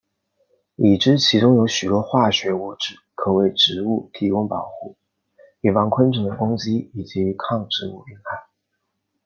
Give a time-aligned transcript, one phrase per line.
[0.77, 4.97] 已知其中有许多化学物质可为植物提供保护
[5.61, 8.49] 以防昆虫的攻击以及抗植物病害。